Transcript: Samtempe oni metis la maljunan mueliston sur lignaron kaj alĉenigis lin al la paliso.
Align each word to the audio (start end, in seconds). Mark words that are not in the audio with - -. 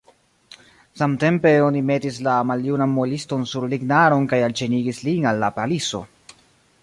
Samtempe 1.01 1.51
oni 1.65 1.83
metis 1.89 2.17
la 2.29 2.33
maljunan 2.53 2.91
mueliston 2.95 3.45
sur 3.51 3.69
lignaron 3.75 4.27
kaj 4.31 4.41
alĉenigis 4.49 5.03
lin 5.09 5.27
al 5.33 5.45
la 5.45 5.53
paliso. 5.61 6.05